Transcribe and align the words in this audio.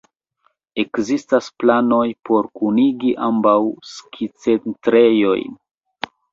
Ekzistas 0.83 1.49
planoj 1.63 2.07
por 2.31 2.49
kunigi 2.61 3.13
ambaŭ 3.29 3.55
skicentrejojn. 3.93 5.59